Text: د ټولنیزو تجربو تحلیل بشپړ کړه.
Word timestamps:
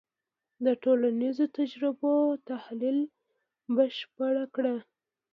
د 0.65 0.67
ټولنیزو 0.83 1.45
تجربو 1.57 2.13
تحلیل 2.49 2.99
بشپړ 3.75 4.33
کړه. 4.55 4.75